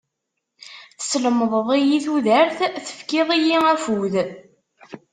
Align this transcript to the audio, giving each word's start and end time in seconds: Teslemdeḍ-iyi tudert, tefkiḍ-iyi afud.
Teslemdeḍ-iyi 0.99 1.99
tudert, 2.05 2.59
tefkiḍ-iyi 2.85 3.57
afud. 3.73 4.15